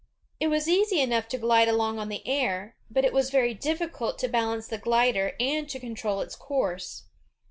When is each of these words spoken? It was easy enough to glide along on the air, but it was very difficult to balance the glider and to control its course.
It 0.39 0.47
was 0.47 0.67
easy 0.67 0.99
enough 0.99 1.27
to 1.27 1.37
glide 1.37 1.67
along 1.67 1.99
on 1.99 2.09
the 2.09 2.27
air, 2.27 2.75
but 2.89 3.05
it 3.05 3.13
was 3.13 3.29
very 3.29 3.53
difficult 3.53 4.17
to 4.17 4.27
balance 4.27 4.65
the 4.65 4.79
glider 4.79 5.35
and 5.39 5.69
to 5.69 5.79
control 5.79 6.21
its 6.21 6.35
course. 6.35 7.03